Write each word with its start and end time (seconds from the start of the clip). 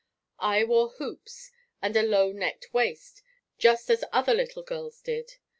I 0.39 0.63
wore 0.63 0.89
hoops 0.89 1.51
and 1.79 1.95
a 1.95 2.01
low 2.01 2.31
necked 2.31 2.73
waist 2.73 3.21
just 3.59 3.87
as 3.91 4.03
other 4.11 4.33
little 4.33 4.63
girls 4.63 4.99
did. 4.99 5.35